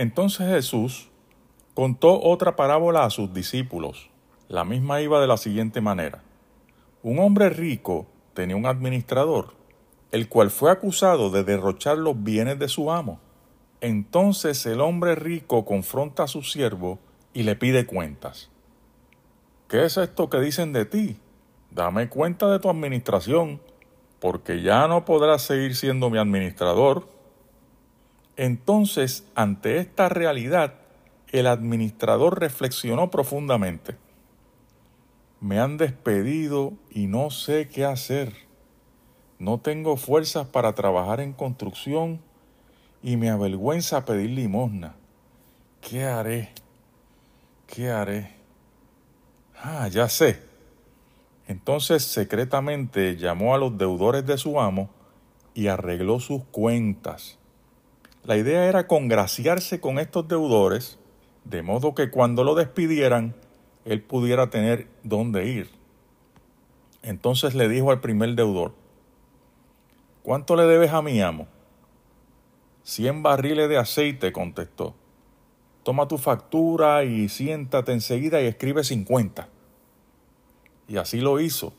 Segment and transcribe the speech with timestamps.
[0.00, 1.10] Entonces Jesús
[1.74, 4.08] contó otra parábola a sus discípulos.
[4.48, 6.22] La misma iba de la siguiente manera.
[7.02, 9.52] Un hombre rico tenía un administrador,
[10.10, 13.20] el cual fue acusado de derrochar los bienes de su amo.
[13.82, 16.98] Entonces el hombre rico confronta a su siervo
[17.34, 18.48] y le pide cuentas.
[19.68, 21.18] ¿Qué es esto que dicen de ti?
[21.70, 23.60] Dame cuenta de tu administración,
[24.18, 27.19] porque ya no podrás seguir siendo mi administrador.
[28.40, 30.72] Entonces, ante esta realidad,
[31.30, 33.98] el administrador reflexionó profundamente.
[35.42, 38.32] Me han despedido y no sé qué hacer.
[39.38, 42.22] No tengo fuerzas para trabajar en construcción
[43.02, 44.94] y me avergüenza pedir limosna.
[45.82, 46.48] ¿Qué haré?
[47.66, 48.36] ¿Qué haré?
[49.62, 50.40] Ah, ya sé.
[51.46, 54.88] Entonces secretamente llamó a los deudores de su amo
[55.52, 57.36] y arregló sus cuentas.
[58.24, 60.98] La idea era congraciarse con estos deudores,
[61.44, 63.34] de modo que cuando lo despidieran,
[63.86, 65.70] él pudiera tener dónde ir.
[67.02, 68.74] Entonces le dijo al primer deudor,
[70.22, 71.48] ¿cuánto le debes a mi amo?
[72.82, 74.94] Cien barriles de aceite, contestó.
[75.82, 79.48] Toma tu factura y siéntate enseguida y escribe cincuenta.
[80.88, 81.72] Y así lo hizo.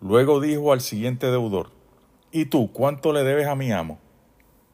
[0.00, 1.70] Luego dijo al siguiente deudor,
[2.30, 3.98] ¿y tú cuánto le debes a mi amo?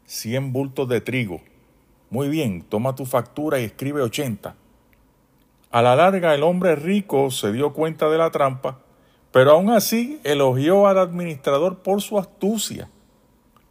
[0.09, 1.43] Cien bultos de trigo.
[2.09, 4.57] Muy bien, toma tu factura y escribe ochenta.
[5.71, 8.81] A la larga el hombre rico se dio cuenta de la trampa,
[9.33, 12.89] pero aún así elogió al administrador por su astucia.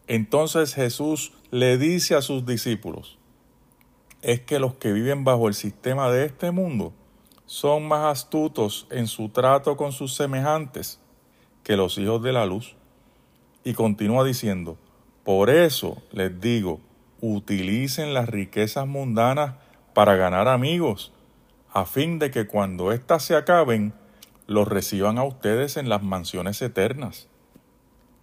[0.06, 3.18] Entonces Jesús le dice a sus discípulos,
[4.22, 6.94] es que los que viven bajo el sistema de este mundo
[7.48, 11.00] son más astutos en su trato con sus semejantes
[11.64, 12.76] que los hijos de la luz.
[13.64, 14.78] Y continúa diciendo,
[15.28, 16.80] por eso les digo,
[17.20, 19.56] utilicen las riquezas mundanas
[19.94, 21.12] para ganar amigos,
[21.74, 23.92] a fin de que cuando éstas se acaben,
[24.46, 27.28] los reciban a ustedes en las mansiones eternas.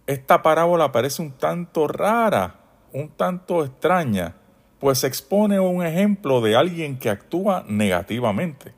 [0.07, 4.37] Esta parábola parece un tanto rara, un tanto extraña,
[4.79, 8.73] pues expone un ejemplo de alguien que actúa negativamente.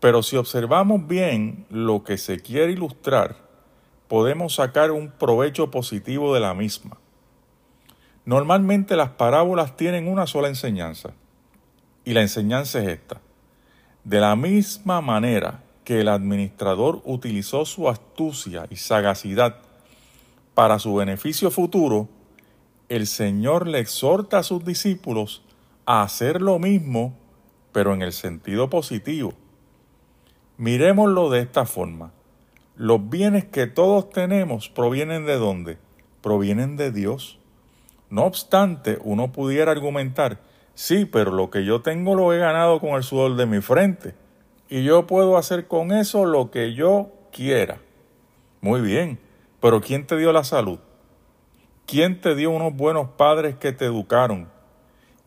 [0.00, 3.36] Pero si observamos bien lo que se quiere ilustrar,
[4.08, 6.98] podemos sacar un provecho positivo de la misma.
[8.24, 11.10] Normalmente las parábolas tienen una sola enseñanza,
[12.04, 13.20] y la enseñanza es esta.
[14.04, 19.56] De la misma manera que el administrador utilizó su astucia y sagacidad
[20.54, 22.08] para su beneficio futuro,
[22.88, 25.42] el Señor le exhorta a sus discípulos
[25.86, 27.16] a hacer lo mismo,
[27.72, 29.32] pero en el sentido positivo.
[30.56, 32.12] Miremoslo de esta forma.
[32.76, 35.78] Los bienes que todos tenemos provienen de dónde?
[36.22, 37.39] Provienen de Dios.
[38.10, 40.40] No obstante, uno pudiera argumentar,
[40.74, 44.14] sí, pero lo que yo tengo lo he ganado con el sudor de mi frente,
[44.68, 47.78] y yo puedo hacer con eso lo que yo quiera.
[48.60, 49.20] Muy bien,
[49.60, 50.80] pero ¿quién te dio la salud?
[51.86, 54.48] ¿Quién te dio unos buenos padres que te educaron?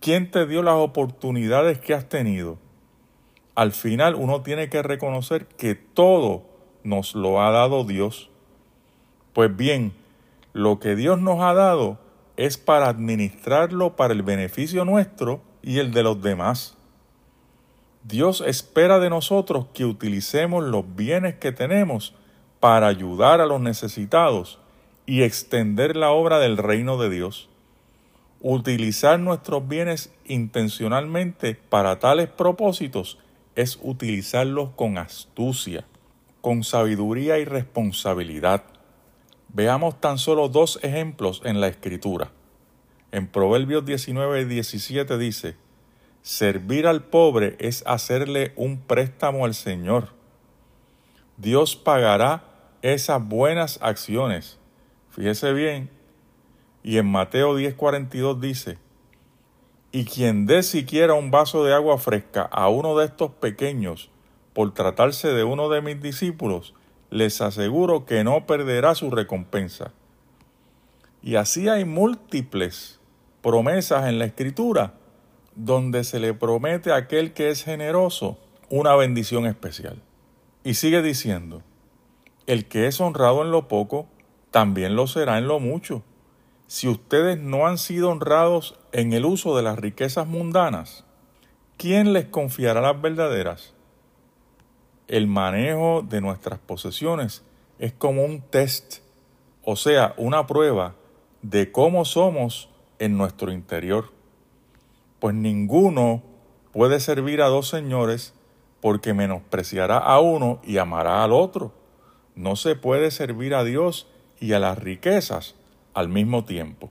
[0.01, 2.57] ¿Quién te dio las oportunidades que has tenido?
[3.55, 6.43] Al final uno tiene que reconocer que todo
[6.83, 8.29] nos lo ha dado Dios.
[9.31, 9.93] Pues bien,
[10.51, 12.02] lo que Dios nos ha dado
[12.37, 16.75] es para administrarlo para el beneficio nuestro y el de los demás.
[18.03, 22.13] Dios espera de nosotros que utilicemos los bienes que tenemos
[22.59, 24.59] para ayudar a los necesitados
[25.05, 27.49] y extender la obra del reino de Dios.
[28.41, 33.19] Utilizar nuestros bienes intencionalmente para tales propósitos
[33.55, 35.85] es utilizarlos con astucia,
[36.41, 38.63] con sabiduría y responsabilidad.
[39.53, 42.31] Veamos tan solo dos ejemplos en la escritura.
[43.11, 45.55] En Proverbios 19 y 17 dice,
[46.23, 50.09] Servir al pobre es hacerle un préstamo al Señor.
[51.37, 52.43] Dios pagará
[52.81, 54.57] esas buenas acciones.
[55.11, 55.91] Fíjese bien.
[56.81, 58.77] Y en Mateo 10:42 dice,
[59.91, 64.09] y quien dé siquiera un vaso de agua fresca a uno de estos pequeños,
[64.53, 66.73] por tratarse de uno de mis discípulos,
[67.13, 69.91] les aseguro que no perderá su recompensa.
[71.21, 72.99] Y así hay múltiples
[73.43, 74.95] promesas en la Escritura
[75.55, 80.01] donde se le promete a aquel que es generoso una bendición especial.
[80.63, 81.61] Y sigue diciendo,
[82.47, 84.07] el que es honrado en lo poco,
[84.49, 86.01] también lo será en lo mucho.
[86.65, 91.05] Si ustedes no han sido honrados en el uso de las riquezas mundanas,
[91.77, 93.75] ¿quién les confiará las verdaderas?
[95.13, 97.43] El manejo de nuestras posesiones
[97.77, 99.01] es como un test,
[99.63, 100.95] o sea, una prueba
[101.43, 102.67] de cómo somos
[102.97, 104.11] en nuestro interior.
[105.19, 106.23] pues ninguno
[106.71, 108.33] puede servir a dos señores
[108.81, 111.73] porque menospreciará a uno y amará al otro.
[112.33, 114.07] No se puede servir a Dios
[114.39, 115.53] y a las riquezas
[115.93, 116.89] al mismo tiempo.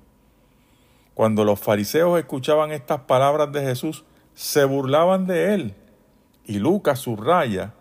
[1.15, 5.75] Cuando los fariseos escuchaban estas palabras de Jesús, se burlaban de él.
[6.45, 7.75] Y Lucas subraya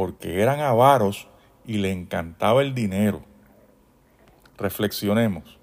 [0.00, 1.28] porque eran avaros
[1.66, 3.20] y le encantaba el dinero.
[4.56, 5.58] Reflexionemos.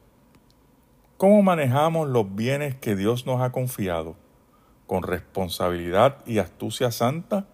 [1.18, 4.16] ¿Cómo manejamos los bienes que Dios nos ha confiado?
[4.86, 7.48] ¿Con responsabilidad y astucia santa?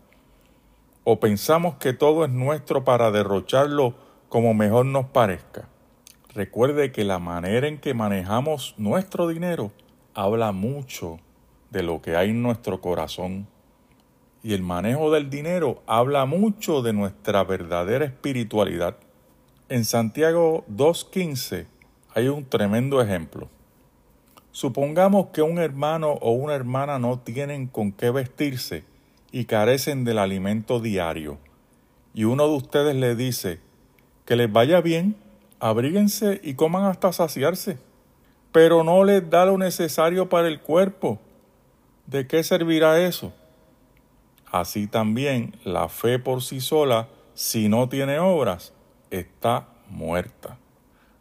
[1.05, 3.95] ¿O pensamos que todo es nuestro para derrocharlo
[4.27, 5.69] como mejor nos parezca?
[6.35, 9.71] Recuerde que la manera en que manejamos nuestro dinero
[10.13, 11.21] habla mucho
[11.71, 13.47] de lo que hay en nuestro corazón.
[14.43, 18.97] Y el manejo del dinero habla mucho de nuestra verdadera espiritualidad.
[19.69, 21.65] En Santiago 2.15
[22.13, 23.47] hay un tremendo ejemplo.
[24.51, 28.83] Supongamos que un hermano o una hermana no tienen con qué vestirse
[29.31, 31.37] y carecen del alimento diario.
[32.13, 33.61] Y uno de ustedes le dice,
[34.25, 35.15] que les vaya bien,
[35.59, 37.77] abríguense y coman hasta saciarse,
[38.51, 41.19] pero no les da lo necesario para el cuerpo.
[42.07, 43.33] ¿De qué servirá eso?
[44.53, 48.71] Así también la fe por sí sola, si no tiene obras,
[49.09, 50.59] está muerta.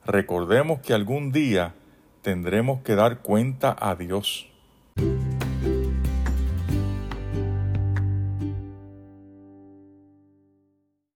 [0.05, 1.75] Recordemos que algún día
[2.21, 4.52] tendremos que dar cuenta a Dios.